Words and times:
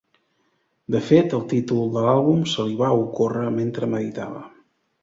De 0.95 1.01
fet, 1.09 1.35
el 1.39 1.43
títol 1.53 1.93
de 1.99 2.07
l'àlbum 2.07 2.43
se 2.55 2.67
li 2.71 2.81
va 2.83 2.91
ocórrer 3.05 3.49
mentre 3.61 3.93
meditava. 3.97 4.45